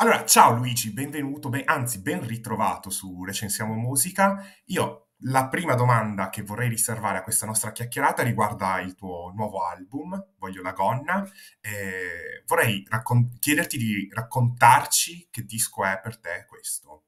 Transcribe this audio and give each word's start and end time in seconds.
Allora, 0.00 0.24
ciao 0.24 0.52
Luigi, 0.54 0.92
benvenuto, 0.92 1.48
ben- 1.48 1.64
anzi 1.66 2.00
ben 2.00 2.24
ritrovato 2.24 2.88
su 2.88 3.24
Recensiamo 3.24 3.74
Musica. 3.74 4.44
Io 4.66 5.08
la 5.22 5.48
prima 5.48 5.74
domanda 5.74 6.28
che 6.28 6.42
vorrei 6.42 6.68
riservare 6.68 7.18
a 7.18 7.22
questa 7.24 7.46
nostra 7.46 7.72
chiacchierata 7.72 8.22
riguarda 8.22 8.78
il 8.80 8.94
tuo 8.94 9.32
nuovo 9.34 9.64
album, 9.64 10.34
Voglio 10.38 10.62
la 10.62 10.70
gonna. 10.72 11.28
e 11.60 12.44
vorrei 12.46 12.84
raccon- 12.88 13.38
chiederti 13.40 13.76
di 13.76 14.08
raccontarci 14.12 15.28
che 15.32 15.44
disco 15.44 15.84
è 15.84 15.98
per 16.00 16.18
te 16.18 16.46
questo. 16.48 17.02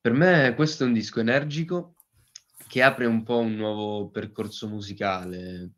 Per 0.00 0.12
me 0.12 0.54
questo 0.54 0.84
è 0.84 0.86
un 0.86 0.94
disco 0.94 1.20
energico 1.20 1.94
che 2.66 2.82
apre 2.82 3.04
un 3.04 3.22
po' 3.22 3.38
un 3.40 3.54
nuovo 3.54 4.08
percorso 4.08 4.66
musicale. 4.66 5.72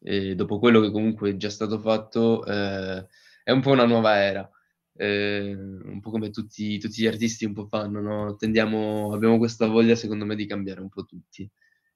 E 0.00 0.36
dopo 0.36 0.60
quello 0.60 0.80
che 0.80 0.92
comunque 0.92 1.30
è 1.30 1.36
già 1.36 1.50
stato 1.50 1.80
fatto, 1.80 2.44
eh, 2.46 3.06
è 3.42 3.50
un 3.50 3.60
po' 3.60 3.70
una 3.72 3.86
nuova 3.86 4.22
era. 4.22 4.48
Eh, 4.96 5.54
un 5.54 6.00
po' 6.00 6.10
come 6.10 6.30
tutti, 6.30 6.78
tutti, 6.78 7.02
gli 7.02 7.06
artisti 7.06 7.44
un 7.44 7.52
po' 7.52 7.66
fanno, 7.66 8.00
no? 8.00 8.36
Tendiamo, 8.36 9.12
abbiamo 9.12 9.38
questa 9.38 9.66
voglia, 9.66 9.96
secondo 9.96 10.24
me, 10.24 10.36
di 10.36 10.46
cambiare 10.46 10.80
un 10.80 10.88
po' 10.88 11.04
tutti, 11.04 11.48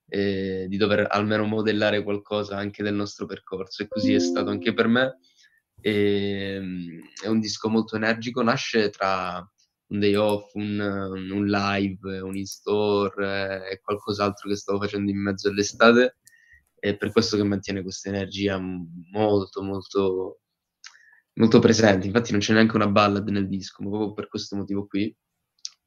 eh, 0.08 0.66
di 0.68 0.76
dover 0.76 1.06
almeno 1.10 1.44
modellare 1.44 2.02
qualcosa 2.02 2.56
anche 2.56 2.82
del 2.82 2.94
nostro 2.94 3.26
percorso. 3.26 3.82
E 3.82 3.88
così 3.88 4.14
è 4.14 4.18
stato 4.20 4.50
anche 4.50 4.74
per 4.74 4.88
me. 4.88 5.18
E, 5.80 6.54
ehm, 6.56 7.00
è 7.24 7.28
un 7.28 7.40
disco 7.40 7.68
molto 7.68 7.96
energico, 7.96 8.42
nasce 8.42 8.90
tra 8.90 9.48
un 9.90 10.00
day 10.00 10.14
off, 10.14 10.52
un, 10.54 10.78
un 10.80 11.46
live, 11.46 12.20
un 12.20 12.36
in-store 12.36 13.70
eh, 13.70 13.80
qualcos'altro 13.80 14.48
che 14.48 14.56
stavo 14.56 14.80
facendo 14.80 15.10
in 15.10 15.20
mezzo 15.22 15.48
all'estate. 15.48 16.18
È 16.78 16.96
per 16.96 17.10
questo 17.12 17.36
che 17.36 17.44
mantiene 17.44 17.82
questa 17.82 18.08
energia 18.08 18.58
molto, 18.58 19.62
molto 19.62 20.40
molto 21.38 21.58
presente, 21.60 22.06
infatti 22.06 22.32
non 22.32 22.40
c'è 22.40 22.52
neanche 22.52 22.76
una 22.76 22.88
ballad 22.88 23.28
nel 23.28 23.48
disco, 23.48 23.82
ma 23.82 23.90
proprio 23.90 24.12
per 24.12 24.28
questo 24.28 24.56
motivo 24.56 24.86
qui 24.86 25.14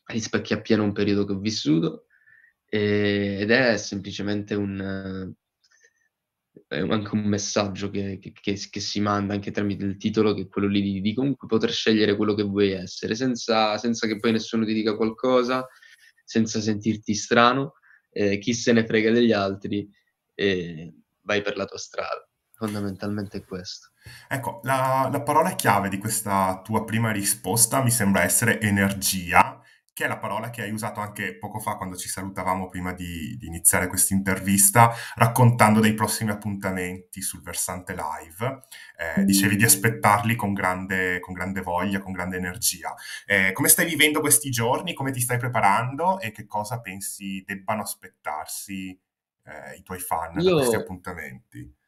rispecchia 0.05 0.57
appieno 0.57 0.83
un 0.83 0.93
periodo 0.93 1.25
che 1.25 1.33
ho 1.33 1.39
vissuto 1.39 2.05
e, 2.65 3.37
ed 3.41 3.51
è 3.51 3.77
semplicemente 3.77 4.55
un, 4.55 5.33
è 6.67 6.79
anche 6.79 7.15
un 7.15 7.23
messaggio 7.23 7.89
che, 7.89 8.17
che, 8.19 8.31
che, 8.33 8.57
che, 8.69 8.79
si 8.79 8.99
manda 9.01 9.33
anche 9.33 9.51
tramite 9.51 9.83
il 9.83 9.97
titolo, 9.97 10.33
che 10.33 10.43
è 10.43 10.47
quello 10.47 10.67
lì 10.67 10.81
di, 10.81 11.01
di 11.01 11.13
comunque 11.13 11.47
poter 11.47 11.71
scegliere 11.71 12.15
quello 12.15 12.33
che 12.33 12.43
vuoi 12.43 12.71
essere, 12.71 13.15
senza, 13.15 13.77
senza, 13.77 14.07
che 14.07 14.17
poi 14.17 14.31
nessuno 14.31 14.65
ti 14.65 14.73
dica 14.73 14.95
qualcosa, 14.95 15.67
senza 16.23 16.61
sentirti 16.61 17.13
strano, 17.13 17.73
eh, 18.09 18.37
chi 18.37 18.53
se 18.53 18.71
ne 18.71 18.85
frega 18.85 19.11
degli 19.11 19.33
altri, 19.33 19.89
e 20.33 20.93
vai 21.21 21.41
per 21.41 21.57
la 21.57 21.65
tua 21.65 21.77
strada. 21.77 22.25
Fondamentalmente 22.61 23.43
questo. 23.43 23.89
Ecco, 24.27 24.59
la, 24.65 25.09
la 25.11 25.23
parola 25.23 25.55
chiave 25.55 25.89
di 25.89 25.97
questa 25.97 26.61
tua 26.63 26.85
prima 26.85 27.09
risposta 27.09 27.81
mi 27.81 27.89
sembra 27.89 28.21
essere 28.21 28.61
energia, 28.61 29.59
che 29.91 30.05
è 30.05 30.07
la 30.07 30.19
parola 30.19 30.51
che 30.51 30.61
hai 30.61 30.71
usato 30.71 30.99
anche 30.99 31.39
poco 31.39 31.57
fa 31.57 31.75
quando 31.75 31.95
ci 31.95 32.07
salutavamo 32.07 32.69
prima 32.69 32.93
di, 32.93 33.35
di 33.39 33.47
iniziare 33.47 33.87
questa 33.87 34.13
intervista, 34.13 34.93
raccontando 35.15 35.79
dei 35.79 35.95
prossimi 35.95 36.29
appuntamenti 36.29 37.23
sul 37.23 37.41
versante 37.41 37.95
live. 37.95 38.59
Eh, 38.95 39.25
dicevi 39.25 39.55
di 39.55 39.63
aspettarli 39.63 40.35
con 40.35 40.53
grande, 40.53 41.19
con 41.19 41.33
grande 41.33 41.61
voglia, 41.61 41.97
con 41.97 42.11
grande 42.11 42.37
energia. 42.37 42.93
Eh, 43.25 43.53
come 43.53 43.69
stai 43.69 43.87
vivendo 43.87 44.19
questi 44.19 44.51
giorni? 44.51 44.93
Come 44.93 45.09
ti 45.09 45.19
stai 45.19 45.39
preparando? 45.39 46.19
E 46.19 46.29
che 46.29 46.45
cosa 46.45 46.79
pensi 46.79 47.43
debbano 47.43 47.81
aspettarsi 47.81 48.89
eh, 49.45 49.77
i 49.77 49.81
tuoi 49.81 49.99
fan 49.99 50.35
da 50.35 50.51
questi 50.53 50.75
appuntamenti? 50.75 51.79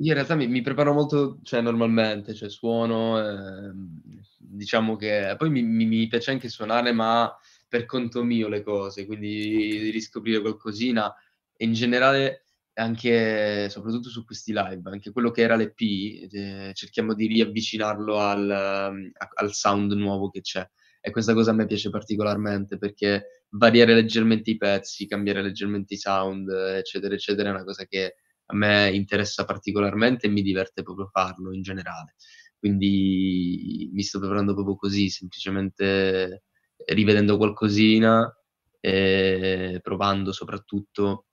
Io 0.00 0.08
in 0.08 0.14
realtà 0.14 0.34
mi 0.34 0.46
mi 0.46 0.60
preparo 0.60 0.92
molto, 0.92 1.38
cioè 1.42 1.62
normalmente, 1.62 2.34
cioè 2.34 2.50
suono, 2.50 3.18
ehm, 3.18 4.00
diciamo 4.38 4.94
che 4.96 5.34
poi 5.38 5.48
mi 5.48 5.62
mi 5.62 5.86
mi 5.86 6.06
piace 6.06 6.30
anche 6.32 6.50
suonare, 6.50 6.92
ma 6.92 7.34
per 7.66 7.86
conto 7.86 8.22
mio 8.22 8.48
le 8.48 8.62
cose, 8.62 9.06
quindi 9.06 9.28
di 9.80 9.90
riscoprire 9.90 10.40
qualcosina 10.42 11.12
e 11.56 11.64
in 11.64 11.72
generale 11.72 12.42
anche 12.74 13.70
soprattutto 13.70 14.10
su 14.10 14.22
questi 14.26 14.52
live, 14.52 14.82
anche 14.90 15.10
quello 15.12 15.30
che 15.30 15.40
era 15.40 15.56
l'EP, 15.56 15.80
ehm, 16.30 16.72
cerchiamo 16.74 17.14
di 17.14 17.26
riavvicinarlo 17.26 18.18
al 18.18 18.50
a 18.50 19.28
al 19.34 19.52
sound 19.54 19.92
nuovo 19.92 20.28
che 20.28 20.42
c'è. 20.42 20.68
E 21.00 21.10
questa 21.10 21.32
cosa 21.32 21.52
a 21.52 21.54
me 21.54 21.64
piace 21.66 21.88
particolarmente 21.88 22.76
perché 22.76 23.44
variare 23.50 23.94
leggermente 23.94 24.50
i 24.50 24.56
pezzi, 24.58 25.06
cambiare 25.06 25.40
leggermente 25.40 25.94
i 25.94 25.96
sound, 25.96 26.50
eccetera, 26.50 27.14
eccetera, 27.14 27.48
è 27.48 27.52
una 27.52 27.64
cosa 27.64 27.84
che 27.86 28.16
a 28.46 28.54
me 28.54 28.90
interessa 28.94 29.44
particolarmente 29.44 30.26
e 30.26 30.30
mi 30.30 30.42
diverte 30.42 30.82
proprio 30.82 31.08
farlo 31.08 31.52
in 31.52 31.62
generale. 31.62 32.14
Quindi 32.58 33.90
mi 33.92 34.02
sto 34.02 34.18
preparando 34.18 34.54
proprio 34.54 34.76
così, 34.76 35.08
semplicemente 35.08 36.44
rivedendo 36.86 37.36
qualcosina, 37.36 38.30
e 38.80 39.80
provando 39.82 40.32
soprattutto. 40.32 41.26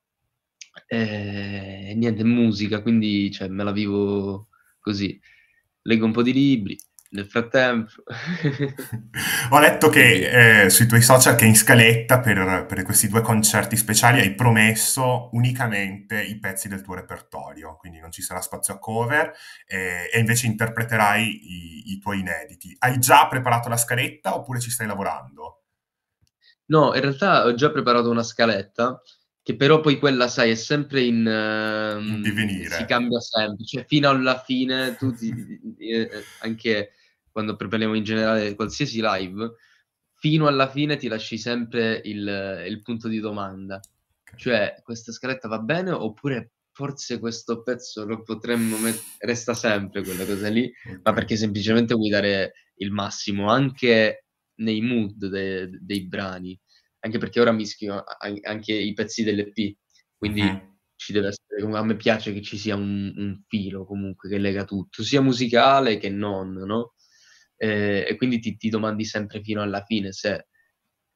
E 0.87 1.93
niente, 1.95 2.23
musica, 2.23 2.81
quindi 2.81 3.31
cioè, 3.31 3.47
me 3.47 3.63
la 3.63 3.71
vivo 3.71 4.47
così. 4.79 5.19
Leggo 5.83 6.05
un 6.05 6.11
po' 6.11 6.23
di 6.23 6.33
libri, 6.33 6.77
nel 7.13 7.27
frattempo... 7.27 7.91
Ho 9.49 9.59
letto 9.59 9.89
che 9.89 10.63
eh, 10.65 10.69
sui 10.69 10.85
tuoi 10.87 11.01
social 11.01 11.35
che 11.35 11.45
in 11.45 11.55
scaletta 11.55 12.19
per, 12.19 12.65
per, 12.67 12.83
questi 12.83 13.07
due 13.07 13.21
concerti 13.21 13.75
speciali 13.77 14.19
hai 14.19 14.33
promesso 14.33 15.29
unicamente 15.33 16.21
i 16.21 16.39
pezzi 16.39 16.67
del 16.67 16.81
tuo 16.81 16.95
repertorio, 16.95 17.77
quindi 17.77 17.99
non 17.99 18.11
ci 18.11 18.21
sarà 18.21 18.41
spazio 18.41 18.73
a 18.73 18.79
cover 18.79 19.33
eh, 19.65 20.09
e 20.11 20.19
invece 20.19 20.47
interpreterai 20.47 21.23
i, 21.23 21.91
i, 21.93 21.99
tuoi 21.99 22.19
inediti. 22.19 22.75
Hai 22.79 22.99
già 22.99 23.27
preparato 23.27 23.69
la 23.69 23.77
scaletta 23.77 24.35
oppure 24.35 24.59
ci 24.59 24.71
stai 24.71 24.87
lavorando? 24.87 25.61
No, 26.65 26.93
in 26.95 27.01
realtà 27.01 27.45
ho 27.45 27.53
già 27.53 27.71
preparato 27.71 28.09
una 28.09 28.23
scaletta 28.23 29.01
che 29.43 29.57
però 29.57 29.81
poi 29.81 29.99
quella, 29.99 30.29
sai, 30.29 30.51
è 30.51 30.55
sempre 30.55 31.01
in... 31.01 31.25
Uh, 31.25 31.99
in 32.01 32.21
divenire. 32.21 32.77
Si 32.77 32.85
cambia 32.85 33.19
sempre, 33.19 33.65
cioè 33.65 33.85
fino 33.85 34.09
alla 34.09 34.39
fine 34.39 34.95
tu 34.95 35.13
ti, 35.13 35.75
eh, 35.79 36.09
anche 36.39 36.93
quando 37.33 37.57
prepariamo 37.57 37.95
in 37.95 38.03
generale 38.03 38.55
qualsiasi 38.55 39.01
live, 39.01 39.55
fino 40.13 40.47
alla 40.47 40.69
fine 40.69 40.95
ti 40.95 41.09
lasci 41.09 41.37
sempre 41.37 41.99
il, 42.05 42.63
il 42.65 42.81
punto 42.81 43.09
di 43.09 43.19
domanda. 43.19 43.81
Cioè, 44.37 44.79
questa 44.83 45.11
scaletta 45.11 45.49
va 45.49 45.59
bene 45.59 45.91
oppure 45.91 46.53
forse 46.71 47.19
questo 47.19 47.61
pezzo 47.61 48.05
lo 48.05 48.23
potremmo 48.23 48.77
mettere, 48.77 49.03
resta 49.19 49.53
sempre 49.53 50.01
quella 50.01 50.25
cosa 50.25 50.47
lì, 50.47 50.71
okay. 50.85 50.99
ma 51.03 51.13
perché 51.13 51.35
semplicemente 51.35 51.93
vuoi 51.93 52.09
dare 52.09 52.53
il 52.77 52.91
massimo 52.91 53.49
anche 53.49 54.25
nei 54.55 54.81
mood 54.81 55.25
de- 55.27 55.69
dei 55.81 56.07
brani, 56.07 56.57
anche 56.99 57.17
perché 57.17 57.41
ora 57.41 57.51
mischio 57.51 58.03
anche 58.43 58.73
i 58.73 58.93
pezzi 58.93 59.23
dell'EP, 59.23 59.75
quindi 60.17 60.41
uh-huh. 60.41 60.77
ci 60.95 61.13
deve 61.13 61.27
essere, 61.27 61.77
a 61.77 61.83
me 61.83 61.95
piace 61.95 62.31
che 62.31 62.41
ci 62.41 62.57
sia 62.57 62.75
un, 62.75 63.13
un, 63.15 63.43
filo 63.47 63.85
comunque 63.85 64.29
che 64.29 64.37
lega 64.37 64.63
tutto, 64.63 65.03
sia 65.03 65.21
musicale 65.21 65.97
che 65.97 66.09
non, 66.09 66.53
no? 66.53 66.93
Eh, 67.63 68.05
e 68.09 68.17
quindi 68.17 68.39
ti, 68.39 68.57
ti, 68.57 68.67
domandi 68.67 69.05
sempre 69.05 69.41
fino 69.41 69.61
alla 69.61 69.83
fine 69.85 70.11
se 70.11 70.47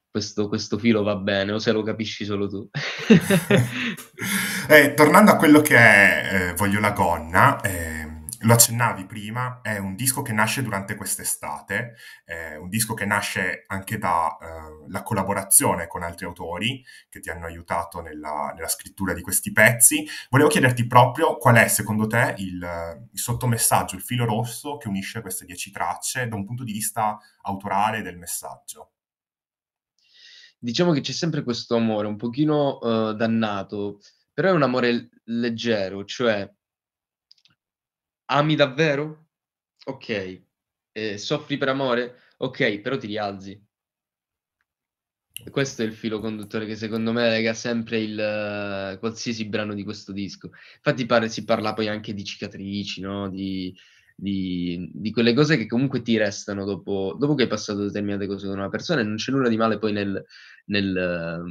questo, 0.10 0.48
questo, 0.48 0.78
filo 0.78 1.04
va 1.04 1.18
bene 1.18 1.52
o 1.52 1.60
se 1.60 1.74
lo 1.74 1.84
capisci 1.84 2.24
solo 2.24 2.48
tu. 2.48 2.70
eh, 4.70 4.94
tornando 4.94 5.32
a 5.32 5.36
quello 5.36 5.60
che 5.62 5.76
è 5.76 6.30
eh, 6.32 6.54
Voglio 6.54 6.80
la 6.80 6.92
gonna, 6.92 7.60
eh, 7.60 7.97
lo 8.48 8.54
accennavi 8.54 9.06
prima, 9.06 9.60
è 9.62 9.78
un 9.78 9.96
disco 9.96 10.22
che 10.22 10.32
nasce 10.32 10.64
durante 10.64 10.96
quest'estate, 10.96 11.96
è 12.24 12.56
un 12.56 12.70
disco 12.70 12.94
che 12.94 13.06
nasce 13.06 13.66
anche 13.68 13.98
dalla 13.98 14.38
eh, 14.90 15.04
collaborazione 15.04 15.88
con 15.88 16.02
altri 16.02 16.26
autori 16.26 16.84
che 17.10 17.20
ti 17.20 17.30
hanno 17.30 17.46
aiutato 17.46 18.00
nella, 18.02 18.54
nella, 18.56 18.70
scrittura 18.70 19.14
di 19.14 19.22
questi 19.22 19.52
pezzi. 19.52 20.08
Volevo 20.30 20.50
chiederti 20.50 20.88
proprio 20.88 21.36
qual 21.36 21.58
è 21.58 21.68
secondo 21.68 22.08
te 22.08 22.36
il, 22.38 23.08
il, 23.12 23.20
sottomessaggio, 23.20 23.96
il 23.96 24.02
filo 24.02 24.24
rosso 24.24 24.78
che 24.78 24.88
unisce 24.88 25.20
queste 25.20 25.44
dieci 25.44 25.70
tracce 25.70 26.30
da 26.30 26.36
un 26.36 26.46
punto 26.46 26.64
di 26.64 26.72
vista 26.72 27.20
autorale 27.42 28.02
del 28.02 28.18
messaggio. 28.18 28.92
Diciamo 30.58 30.94
che 30.94 31.02
c'è 31.02 31.12
sempre 31.12 31.44
questo 31.44 31.76
amore 31.76 32.08
un 32.08 32.16
pochino 32.16 32.78
uh, 32.78 33.14
dannato, 33.14 34.00
però 34.34 34.50
è 34.50 34.54
un 34.54 34.64
amore 34.64 35.10
leggero, 35.26 36.06
cioè 36.06 36.50
Ami 38.30 38.56
davvero? 38.56 39.28
Okay. 39.86 40.46
Ehm, 40.92 41.16
soffri 41.18 41.58
per 41.58 41.70
amore? 41.70 42.16
Okay, 42.38 42.82
però 42.82 42.98
ti 42.98 43.08
rialzi. 43.08 43.62
Questo 45.52 45.84
è 45.84 45.86
il 45.86 45.94
filo 45.94 46.20
conduttore 46.20 46.66
che 46.66 46.76
secondo 46.76 47.12
me 47.14 47.30
lega 47.30 47.54
sempre 47.54 48.00
il 48.00 48.98
qualsiasi 49.00 49.46
brano 49.46 49.74
di 49.76 49.84
questo 49.84 50.12
disco. 50.12 50.50
Infatti 50.78 51.06
pare 51.06 51.30
si 51.30 51.44
parla 51.46 51.74
poi 51.74 51.88
anche 51.88 52.14
di 52.14 52.24
cicatrici, 52.24 53.02
no, 53.02 53.30
di 53.30 53.76
di 54.20 54.90
di 54.94 55.12
quelle 55.12 55.34
cose 55.36 55.58
che 55.58 55.68
comunque 55.68 56.02
ti 56.02 56.18
restano 56.18 56.66
dopo 56.66 57.16
dopo 57.20 57.36
che 57.36 57.44
hai 57.44 57.48
passato 57.50 57.84
determinate 57.84 58.26
cose 58.26 58.48
con 58.48 58.58
una 58.58 58.70
persona 58.70 59.02
e 59.02 59.04
non 59.04 59.16
c'è 59.18 59.32
nulla 59.32 59.48
di 59.50 59.58
male 59.58 59.78
poi 59.78 59.92
nel 59.94 60.26
nel 60.66 61.44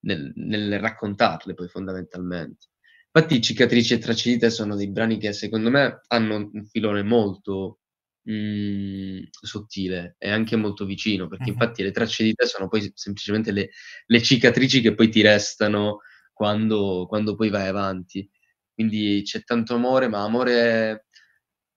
nel 0.00 0.32
nel 0.34 0.78
raccontarle 0.80 1.54
poi 1.54 1.68
fondamentalmente. 1.68 2.66
Infatti 3.14 3.42
Cicatrici 3.42 3.92
e 3.92 3.98
Tracite 3.98 4.48
sono 4.48 4.74
dei 4.74 4.88
brani 4.90 5.18
che 5.18 5.34
secondo 5.34 5.68
me 5.68 6.00
hanno 6.08 6.48
un 6.50 6.64
filone 6.64 7.02
molto 7.02 7.80
mhmm, 8.22 9.28
sottile 9.30 10.14
e 10.18 10.30
anche 10.30 10.56
molto 10.56 10.86
vicino, 10.86 11.28
perché 11.28 11.50
Mh-mh. 11.50 11.50
infatti 11.50 11.82
le 11.82 11.90
tracce 11.90 12.24
di 12.24 12.32
te 12.32 12.46
sono 12.46 12.68
poi 12.68 12.90
semplicemente 12.94 13.52
le 13.52 13.68
le 14.06 14.22
cicatrici 14.22 14.80
che 14.80 14.94
poi 14.94 15.10
ti 15.10 15.20
restano 15.20 15.98
quando 16.32 17.04
quando 17.06 17.34
poi 17.36 17.50
vai 17.50 17.68
avanti. 17.68 18.26
Quindi 18.72 19.20
c'è 19.24 19.42
tanto 19.44 19.74
amore, 19.74 20.08
ma 20.08 20.22
amore 20.22 21.08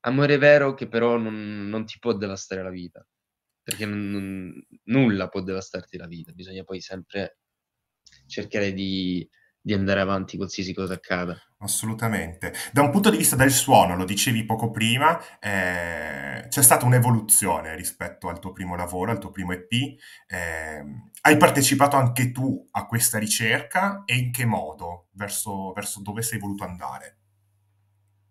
amore 0.05 0.37
vero 0.37 0.73
che 0.73 0.87
però 0.87 1.17
non 1.17 1.67
non 1.67 1.85
ti 1.85 1.97
può 1.99 2.13
devastare 2.15 2.63
la 2.63 2.69
vita, 2.69 3.05
perché 3.61 3.85
non 3.85 4.09
non 4.11 4.65
nulla 4.85 5.27
può 5.29 5.41
devastarti 5.41 5.97
la 5.97 6.07
vita, 6.07 6.31
bisogna 6.31 6.63
poi 6.63 6.79
sempre 6.81 7.39
cercare 8.27 8.73
di 8.73 9.27
di 9.65 9.73
andare 9.73 10.00
avanti 10.00 10.38
qualsiasi 10.38 10.75
cosa 10.75 10.94
accada. 10.94 11.41
Assolutamente. 11.57 12.53
Da 12.71 12.83
un 12.83 12.91
punto 12.91 13.09
di 13.09 13.17
vista 13.17 13.35
del 13.35 13.50
suono, 13.50 13.95
lo 13.95 14.06
dicevi 14.06 14.45
poco 14.45 14.69
prima, 14.69 15.19
ehm, 15.39 16.50
c'è 16.50 16.62
stata 16.62 16.85
un'evoluzione 16.85 17.75
rispetto 17.75 18.29
al 18.29 18.38
tuo 18.38 18.51
primo 18.51 18.75
lavoro, 18.75 19.09
al 19.09 19.17
tuo 19.17 19.31
primo 19.31 19.53
EP. 19.53 19.97
Ehm, 20.27 21.09
hai 21.21 21.38
partecipato 21.38 21.95
anche 21.95 22.31
tu 22.31 22.63
a 22.73 22.85
questa 22.85 23.17
ricerca 23.17 24.03
e 24.06 24.15
in 24.15 24.31
che 24.31 24.45
modo? 24.45 25.07
Verso 25.13 25.73
verso 25.73 26.00
dove 26.03 26.21
sei 26.21 26.38
voluto 26.38 26.63
andare? 26.63 27.18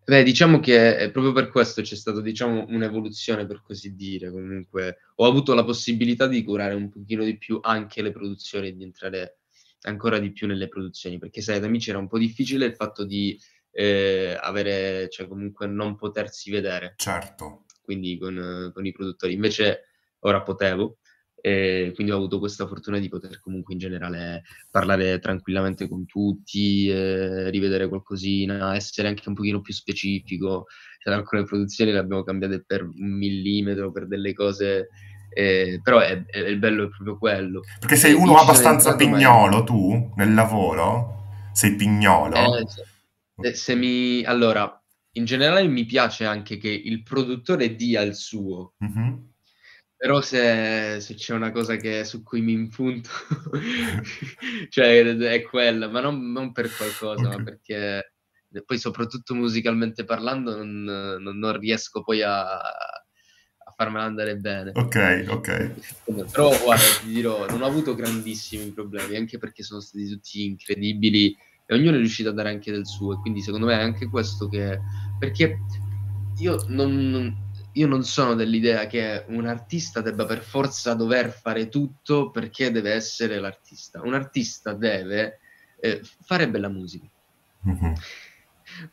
Beh, 0.04 0.22
diciamo 0.22 0.60
che 0.60 0.98
è 0.98 1.10
proprio 1.10 1.32
per 1.32 1.48
questo 1.48 1.82
c'è 1.82 1.96
stato, 1.96 2.20
diciamo, 2.20 2.66
un'evoluzione 2.69 3.44
per 3.44 3.60
così 3.60 3.96
dire. 3.96 4.30
Comunque 4.30 4.98
ho 5.16 5.26
avuto 5.26 5.52
la 5.52 5.64
possibilità 5.64 6.28
di 6.28 6.44
curare 6.44 6.75
un 6.75 6.90
pochino 6.90 7.25
di 7.25 7.37
più 7.38 7.58
anche 7.60 8.02
le 8.02 8.12
produzioni 8.12 8.69
e 8.69 8.76
di 8.76 8.84
entrare 8.84 9.38
ancora 9.84 10.19
di 10.19 10.32
più 10.32 10.46
nelle 10.46 10.69
produzioni, 10.69 11.19
perché 11.19 11.40
sai 11.40 11.56
ad 11.56 11.64
Amici 11.64 11.90
era 11.90 11.98
un 11.98 12.08
po' 12.08 12.19
difficile 12.19 12.66
il 12.66 12.75
fatto 12.75 13.04
di, 13.04 13.38
ehm, 13.72 14.38
avere 14.40 15.08
cioè 15.10 15.26
comunque 15.28 15.66
non 15.66 15.96
potersi 15.96 16.50
vedere, 16.50 16.94
Certo. 16.96 17.64
quindi 17.82 18.19
con 18.19 18.70
con 18.75 18.84
i 18.86 18.92
produttori. 18.92 19.32
Invece 19.34 19.81
ora 20.20 20.42
potevo, 20.42 20.98
e 21.46 21.92
quindi 21.94 22.10
ho 22.12 22.16
avuto 22.16 22.38
questa 22.38 22.66
fortuna 22.66 22.98
di 22.98 23.10
poter 23.10 23.38
comunque 23.40 23.75
in 23.75 23.78
generale 23.78 24.44
parlare 24.70 25.19
tranquillamente 25.19 25.87
con 25.88 26.06
tutti, 26.06 26.88
ehm, 26.88 27.50
rivedere 27.50 27.87
qualcosina, 27.88 28.75
essere 28.75 29.08
anche 29.08 29.28
un 29.28 29.34
pochino 29.34 29.60
più 29.60 29.75
specifico. 29.75 30.64
Cioè 31.02 31.12
alcune 31.12 31.44
produzioni 31.44 31.92
le 31.92 31.98
abbiamo 31.98 32.22
cambiate 32.25 32.64
per 32.64 32.82
un 32.84 32.94
millimetro, 33.19 33.92
per 33.92 34.06
delle 34.06 34.32
cose, 34.32 34.88
ehm, 35.34 35.81
però 35.82 35.98
è 36.00 36.25
è 36.25 36.38
il 36.38 36.58
bello 36.58 36.84
è 36.84 36.88
proprio 36.88 37.19
quello. 37.19 37.60
Perché 37.81 37.96
sei 37.96 38.12
uno 38.12 38.36
abbastanza 38.36 38.90
ma 38.90 38.96
pignolo 38.96 39.64
tu, 39.64 40.12
nel 40.16 40.32
lavoro? 40.34 41.12
Sei 41.52 41.75
pignolo? 41.76 42.34
Eh, 42.58 42.66
se 42.69 42.84
se 43.40 43.54
se 43.54 43.75
mi 43.75 44.25
allora, 44.25 44.81
in 45.12 45.25
generale 45.25 45.66
mi 45.66 45.84
piace 45.84 46.25
anche 46.25 46.56
che 46.56 46.69
il 46.69 47.02
produttore 47.02 47.75
dia 47.76 48.02
il 48.02 48.14
suo. 48.14 48.75
Mh-mh. 48.78 49.32
Però 49.96 50.20
se 50.20 50.98
se 51.00 51.14
c'è 51.14 51.34
una 51.34 51.50
cosa 51.50 51.76
che 51.76 52.04
su 52.04 52.22
cui 52.22 52.40
mi 52.42 52.52
impunto, 52.52 53.08
cioè 54.69 55.02
è 55.02 55.42
quella, 55.42 55.88
ma 55.88 56.00
non 56.00 56.30
non 56.32 56.52
per 56.52 56.69
qualcosa, 56.76 57.28
ma 57.28 57.34
Okay. 57.34 57.44
perché 57.44 58.12
e 58.56 58.62
poi 58.62 58.78
soprattutto 58.78 59.34
musicalmente 59.34 60.04
parlando 60.04 60.56
non 60.56 60.82
non 60.84 61.38
non 61.38 61.58
riesco 61.58 62.02
poi 62.04 62.22
a 62.22 62.60
farmela 63.76 64.05
andare 64.05 64.37
bene. 64.37 64.73
Okay, 64.75 65.26
okay. 65.26 65.75
Però 66.32 66.50
guarda, 66.62 66.85
ti 67.03 67.09
dirò, 67.09 67.47
non 67.49 67.62
ho 67.62 67.67
avuto 67.67 67.94
grandissimi 67.94 68.71
problemi, 68.71 69.17
anche 69.17 69.38
perché 69.38 69.62
sono 69.62 69.81
stati 69.81 70.09
tutti 70.09 70.44
incredibili 70.44 71.37
e 71.67 71.75
ognuno 71.75 71.97
è 71.97 71.99
riuscito 71.99 72.29
a 72.29 72.32
dare 72.32 72.50
anche 72.50 72.71
del 72.71 72.87
suo 72.87 73.15
e 73.15 73.17
quindi 73.17 73.41
secondo 73.41 73.67
me 73.67 73.79
è 73.79 73.82
anche 73.82 74.09
questo 74.09 74.49
che 74.49 74.79
perché 75.19 75.59
io 76.37 76.62
non 76.69 77.09
non 77.09 77.43
io 77.75 77.87
non 77.87 78.05
sono 78.05 78.35
dell'idea 78.35 78.87
che 78.87 79.25
un 79.29 79.47
artista 79.47 80.00
debba 80.00 80.26
per 80.26 80.43
forza 80.43 80.94
dover 80.94 81.31
fare 81.31 81.69
tutto 81.69 82.31
perché 82.31 82.71
deve 82.71 82.93
essere 82.93 83.41
l'artista. 83.41 84.00
Un 84.03 84.15
artista 84.15 84.75
deve, 84.75 85.41
f 85.81 86.17
fare 86.23 86.49
bella 86.49 86.69
musica. 86.69 87.06
Mh-mh. 87.62 87.94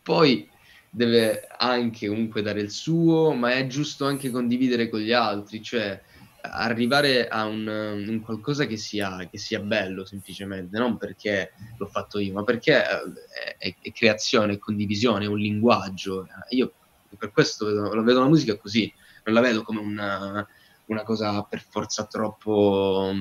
Poi 0.01 0.49
deve 0.93 1.47
anche 1.57 2.07
comunque 2.07 2.41
dare 2.41 2.59
il 2.61 2.69
suo, 2.69 3.31
ma 3.33 3.53
è 3.53 3.65
giusto 3.67 4.05
anche 4.05 4.29
condividere 4.29 4.89
con 4.89 4.99
gli 4.99 5.13
altri, 5.13 5.63
cioè 5.63 5.99
arrivare 6.43 7.27
a 7.27 7.45
un 7.45 7.67
un 7.67 8.19
qualcosa 8.21 8.65
che 8.65 8.75
sia 8.75 9.27
che 9.29 9.37
sia 9.37 9.59
bello 9.59 10.05
semplicemente, 10.05 10.77
non 10.77 10.97
perché 10.97 11.53
l'ho 11.77 11.85
fatto 11.87 12.19
io, 12.19 12.33
ma 12.33 12.43
perché, 12.43 12.83
è 12.83 13.55
è 13.57 13.75
è 13.81 13.91
creazione, 13.91 14.53
è 14.53 14.57
condivisione, 14.59 15.25
è 15.25 15.27
un 15.27 15.37
linguaggio. 15.39 16.25
Eh, 16.25 16.55
io 16.57 16.73
per 17.17 17.31
questo 17.31 17.65
vedo 17.67 17.93
la 17.93 18.01
vedo 18.01 18.19
la 18.21 18.27
musica 18.27 18.57
così, 18.57 18.91
non 19.23 19.35
la 19.35 19.41
vedo 19.41 19.63
come 19.63 19.79
una 19.79 20.45
una 20.85 21.03
cosa 21.03 21.41
per 21.43 21.61
forza 21.61 22.05
troppo, 22.05 23.13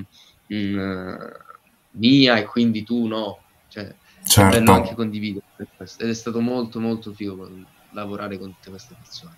mhmm, 0.47 1.31
mia 1.91 2.37
e 2.37 2.45
quindi 2.45 2.83
tu 2.83 3.07
no. 3.07 3.39
Cioè 3.71 3.85
è 3.85 4.49
bello 4.49 4.71
anche 4.73 4.87
Certo. 4.87 4.95
condividere 4.95 5.45
questo. 5.75 6.03
Ed 6.03 6.09
è 6.09 6.13
stato 6.13 6.41
molto, 6.41 6.79
molto 6.79 7.13
figo 7.13 7.49
lavorare 7.91 8.37
con 8.37 8.53
tutte 8.53 8.69
queste 8.69 8.95
persone. 8.99 9.37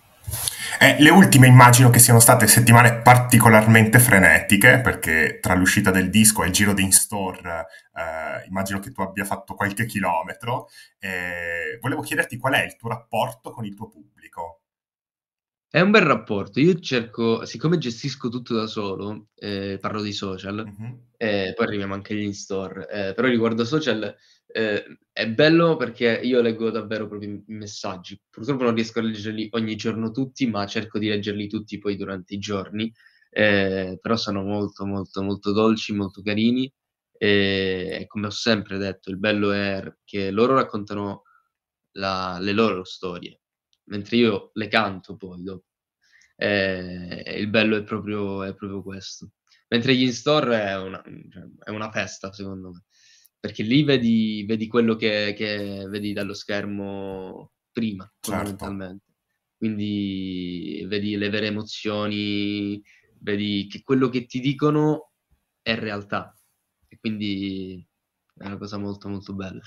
Eh, 0.80 0.96
le 1.00 1.10
ultime 1.10 1.46
immagino 1.46 1.90
che 1.90 1.98
siano 1.98 2.18
state 2.18 2.46
settimane 2.46 3.00
particolarmente 3.00 3.98
frenetiche, 3.98 4.80
perché 4.80 5.38
tra 5.40 5.54
l'uscita 5.54 5.90
del 5.90 6.10
disco 6.10 6.42
e 6.42 6.46
il 6.46 6.52
giro 6.52 6.72
di 6.72 6.82
in 6.82 6.92
store, 6.92 7.66
ehm, 7.94 8.44
immagino 8.48 8.80
che 8.80 8.90
tu 8.90 9.02
abbia 9.02 9.24
fatto 9.24 9.54
qualche 9.54 9.86
chilometro. 9.86 10.68
Ehm, 10.98 11.78
volevo 11.80 12.00
chiederti 12.00 12.38
qual 12.38 12.54
è 12.54 12.64
il 12.64 12.76
tuo 12.76 12.88
rapporto 12.88 13.50
con 13.52 13.64
il 13.64 13.74
tuo 13.74 13.88
pubblico? 13.88 14.63
È 15.74 15.80
un 15.80 15.90
bel 15.90 16.02
rapporto. 16.02 16.60
Io 16.60 16.78
cerco 16.78 17.44
siccome 17.44 17.78
gestisco 17.78 18.28
tutto 18.28 18.54
da 18.54 18.68
solo, 18.68 19.30
ehm, 19.34 19.80
parlo 19.80 20.02
di 20.02 20.12
social, 20.12 20.64
Mh-mh. 20.64 20.98
e 21.16 21.52
poi 21.56 21.66
arriviamo 21.66 21.94
anche 21.94 22.12
agli 22.12 22.22
in 22.22 22.32
store, 22.32 22.86
ehm, 22.88 23.12
però 23.14 23.26
riguardo 23.26 23.64
social, 23.64 24.14
ehm, 24.46 24.98
è 25.10 25.28
bello 25.30 25.74
perché 25.74 26.20
io 26.22 26.40
leggo 26.42 26.70
davvero 26.70 27.08
proprio 27.08 27.28
i 27.28 27.42
messaggi. 27.48 28.16
Purtroppo 28.30 28.62
non 28.62 28.74
riesco 28.76 29.00
a 29.00 29.02
leggerli 29.02 29.48
ogni 29.50 29.74
giorno 29.74 30.12
tutti, 30.12 30.46
ma 30.46 30.64
cerco 30.66 31.00
di 31.00 31.08
leggerli 31.08 31.48
tutti 31.48 31.76
poi 31.78 31.96
durante 31.96 32.34
i 32.34 32.38
giorni, 32.38 32.92
ehm, 33.30 33.96
però 34.00 34.14
sono 34.14 34.44
molto, 34.44 34.86
molto, 34.86 35.22
molto 35.24 35.50
dolci, 35.50 35.92
molto 35.92 36.22
carini, 36.22 36.72
e 37.18 38.04
come 38.06 38.26
ho 38.28 38.30
sempre 38.30 38.78
detto, 38.78 39.10
il 39.10 39.18
bello 39.18 39.50
è 39.50 39.82
che 40.04 40.30
loro 40.30 40.54
raccontano 40.54 41.22
la 41.92 42.38
le 42.40 42.52
loro 42.52 42.84
storie, 42.84 43.40
mentre 43.86 44.16
io 44.16 44.50
le 44.54 44.68
canto 44.68 45.16
poi 45.16 45.42
do 45.42 45.64
Ehm, 46.36 47.22
e 47.24 47.38
il 47.38 47.48
bello 47.48 47.76
è 47.76 47.84
proprio 47.84 48.42
è 48.42 48.54
proprio 48.54 48.82
questo. 48.82 49.32
Mentre 49.68 49.94
gli 49.94 50.02
in 50.02 50.12
store 50.12 50.62
è 50.62 50.76
una 50.78 51.02
cioè 51.30 51.44
è 51.64 51.70
una 51.70 51.90
festa 51.90 52.32
secondo 52.32 52.70
me, 52.70 52.84
perché 53.38 53.62
lì 53.62 53.82
vedi 53.84 54.44
vedi 54.46 54.66
quello 54.66 54.96
che 54.96 55.34
che 55.36 55.86
vedi 55.88 56.12
dallo 56.12 56.34
schermo 56.34 57.52
prima, 57.72 58.04
Certo. 58.20 58.20
fondamentalmente. 58.20 59.04
Quindi 59.56 60.84
vedi 60.88 61.16
le 61.16 61.30
vere 61.30 61.46
emozioni, 61.48 62.82
vedi 63.20 63.66
che 63.68 63.82
quello 63.82 64.08
che 64.08 64.26
ti 64.26 64.40
dicono 64.40 65.12
è 65.62 65.74
realtà 65.76 66.34
e 66.88 66.98
quindi 66.98 67.86
è 68.36 68.46
una 68.46 68.58
cosa 68.58 68.76
molto, 68.78 69.08
molto 69.08 69.34
bella. 69.34 69.62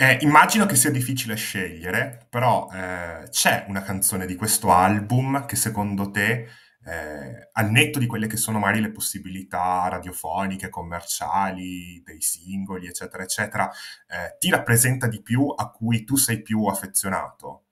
Eh, 0.00 0.18
immagino 0.20 0.66
che 0.66 0.74
sia 0.76 0.90
difficile 0.90 1.36
scegliere, 1.36 2.26
però, 2.28 2.68
ehm, 2.70 3.30
c'è 3.30 3.64
una 3.68 3.80
canzone 3.80 4.26
di 4.26 4.34
questo 4.36 4.70
album 4.70 5.46
che 5.46 5.56
secondo 5.56 6.10
te, 6.10 6.48
ehm, 6.84 7.48
al 7.52 7.70
netto 7.70 7.98
di 7.98 8.04
quelle 8.06 8.26
che 8.26 8.36
sono 8.36 8.58
magari 8.58 8.82
le 8.82 8.90
possibilità 8.90 9.88
radiofoniche, 9.88 10.68
commerciali, 10.68 12.02
dei 12.04 12.20
singoli, 12.20 12.86
eccetera, 12.88 13.22
eccetera, 13.22 13.70
ehm, 14.08 14.36
ti 14.38 14.50
rappresenta 14.50 15.06
di 15.06 15.22
più, 15.22 15.46
a 15.56 15.70
cui 15.70 16.04
tu 16.04 16.16
sei 16.16 16.42
più 16.42 16.66
affezionato? 16.66 17.62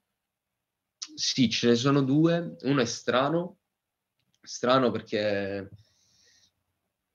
Sì, 1.15 1.49
ce 1.49 1.67
ne 1.69 1.75
sono 1.75 2.01
2. 2.01 2.55
Uno 2.61 2.81
è 2.81 2.85
"Strano", 2.85 3.57
strano 4.41 4.91
perché 4.91 5.69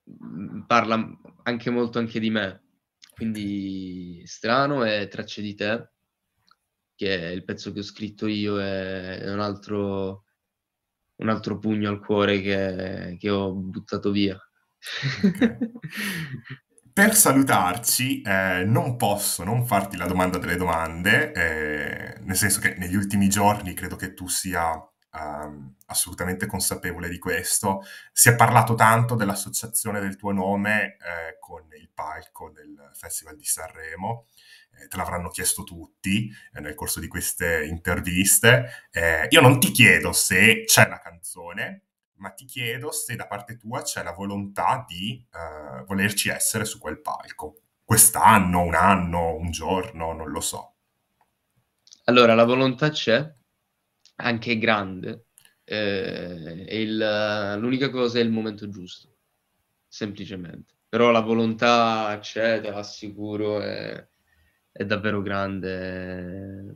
mhmm, 0.06 0.64
parla, 0.66 0.96
anche 1.42 1.70
molto 1.70 1.98
anche 1.98 2.20
di 2.20 2.30
me. 2.30 2.60
Quindi 3.20 4.22
"Strano" 4.24 4.82
e 4.84 5.06
"Tracce 5.08 5.42
di 5.42 5.54
te" 5.54 5.90
che 6.98 7.18
è 7.18 7.30
il 7.30 7.44
pezzo 7.44 7.72
che 7.72 7.78
ho 7.80 7.82
scritto 7.82 8.26
io, 8.26 8.60
è 8.60 9.18
è 9.20 9.32
un 9.32 9.40
altro 9.40 10.24
un 11.16 11.28
altro 11.30 11.58
pugno 11.58 11.90
al 11.90 12.00
cuore 12.00 12.40
che 12.40 13.16
che 13.18 13.30
ho 13.30 13.52
buttato 13.54 14.10
via. 14.10 14.38
Okay. 15.22 15.58
Per 16.92 17.14
salutarci, 17.14 18.22
ehm, 18.24 18.70
non 18.70 18.96
posso 18.96 19.44
non 19.44 19.64
farti 19.66 19.96
la 19.96 20.06
domanda 20.06 20.38
delle 20.38 20.56
domande, 20.56 21.32
ehm, 21.32 22.24
nel 22.26 22.36
senso 22.36 22.60
che 22.60 22.74
negli 22.78 22.96
ultimi 22.96 23.28
giorni 23.28 23.74
credo 23.74 23.96
che 23.96 24.12
tu 24.14 24.26
sia, 24.28 24.72
uhm, 25.12 25.74
assolutamente 25.86 26.46
consapevole 26.46 27.08
di 27.08 27.18
questo. 27.18 27.82
Si 28.12 28.28
è 28.28 28.36
parlato 28.36 28.74
tanto 28.74 29.14
dell'associazione 29.14 30.00
del 30.00 30.16
tuo 30.16 30.32
nome, 30.32 30.96
ehm, 30.96 31.36
con 31.38 31.66
il 31.78 31.90
palco 31.92 32.50
del 32.50 32.90
Festival 32.94 33.36
di 33.36 33.44
Sanremo. 33.44 34.26
te 34.88 34.96
l'avranno 34.96 35.28
chiesto 35.28 35.62
tutti 35.62 36.30
eh, 36.54 36.60
nel 36.60 36.74
corso 36.74 37.00
di 37.00 37.08
queste 37.08 37.66
interviste. 37.66 38.86
Eh, 38.90 39.26
io 39.28 39.40
non 39.42 39.60
ti 39.60 39.72
chiedo 39.72 40.12
se 40.12 40.64
c'è 40.64 40.88
la 40.88 40.98
canzone, 40.98 41.82
ma 42.14 42.30
ti 42.30 42.44
chiedo 42.44 42.90
se 42.92 43.16
da 43.16 43.26
parte 43.26 43.56
tua 43.56 43.82
c'è 43.82 44.02
la 44.02 44.12
volontà 44.12 44.84
di 44.86 45.26
eh, 45.32 45.84
volerci 45.84 46.28
essere 46.28 46.64
su 46.64 46.78
quel 46.78 47.00
palco. 47.00 47.56
Quest'anno, 47.84 48.62
un 48.62 48.74
anno, 48.74 49.34
un 49.34 49.50
giorno, 49.50 50.12
non 50.12 50.30
lo 50.30 50.40
so. 50.40 50.74
Allora, 52.04 52.34
la 52.34 52.44
volontà 52.44 52.90
c'è, 52.90 53.32
anche 54.20 54.58
grande, 54.58 55.26
eh, 55.64 56.66
il, 56.68 57.56
l'unica 57.58 57.90
cosa 57.90 58.18
è 58.18 58.22
il 58.22 58.30
momento 58.30 58.68
giusto, 58.68 59.16
semplicemente. 59.86 60.74
Però 60.88 61.10
la 61.10 61.20
volontà 61.20 62.18
c'è, 62.20 62.60
te 62.60 62.70
l'assicuro, 62.70 63.60
è, 63.60 64.06
è 64.72 64.84
davvero 64.84 65.22
grande. 65.22 66.74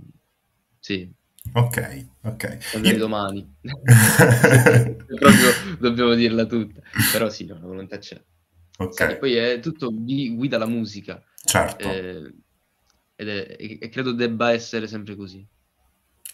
Sì. 0.79 1.13
Ok, 1.53 2.07
ok. 2.23 2.59
Io... 2.83 2.97
domani. 2.97 3.55
proprio 3.61 5.77
dobbiamo 5.81 6.15
dirla 6.15 6.47
tutta. 6.47 6.81
Però 7.13 7.29
sì, 7.29 7.45
no, 7.45 7.55
la 7.55 7.67
volontà 7.67 7.99
c'è. 7.99 8.21
Ok. 8.79 8.95
Sai, 8.95 9.19
poi 9.19 9.35
è 9.35 9.61
tutto 9.61 9.93
guida 9.93 10.59
la 10.59 10.67
musica. 10.67 11.23
Certo. 11.45 11.91
Eh, 11.91 12.33
ed 13.17 13.29
è, 13.29 13.57
e 13.59 13.89
credo 13.89 14.13
debba 14.13 14.53
essere 14.53 14.87
sempre 14.87 15.17
così. 15.17 15.45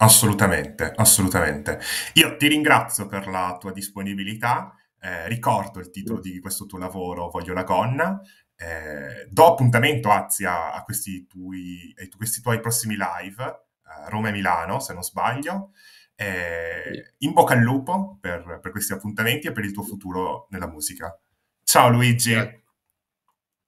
Assolutamente, 0.03 0.93
assolutamente. 0.97 1.79
Io 2.15 2.37
ti 2.37 2.49
ringrazio 2.49 3.07
per 3.07 3.27
la 3.29 3.57
tua 3.61 3.71
disponibilità. 3.71 4.75
Eh, 4.99 5.29
ricordo 5.29 5.79
il 5.79 5.91
titolo 5.91 6.21
di 6.21 6.41
questo 6.41 6.65
tuo 6.65 6.79
lavoro, 6.79 7.29
Voglio 7.29 7.53
la 7.53 7.65
gonna. 7.65 8.19
Eh, 8.57 9.27
do 9.29 9.47
appuntamento, 9.47 10.09
anzi, 10.09 10.47
a, 10.47 10.73
a 10.73 10.83
questi, 10.85 11.27
tui, 11.27 11.95
a 11.99 12.17
questi 12.17 12.41
tuoi 12.41 12.61
prossimi 12.61 12.97
live, 12.97 13.43
a 13.43 14.09
Roma 14.09 14.29
e 14.29 14.33
Milano, 14.33 14.81
se 14.81 14.95
non 14.95 15.03
sbaglio. 15.03 15.73
Eh, 16.15 17.15
in 17.19 17.33
bocca 17.33 17.53
al 17.53 17.61
lupo 17.61 18.17
per, 18.21 18.59
per, 18.61 18.71
questi 18.71 18.93
appuntamenti 18.95 19.49
e 19.49 19.53
per 19.53 19.65
il 19.65 19.73
tuo 19.73 19.83
futuro 19.83 20.47
nella 20.51 20.67
musica. 20.67 21.15
Ciao 21.63 21.91
Luigi. 21.91 22.33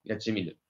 Grazie, 0.00 0.32
mille. 0.32 0.61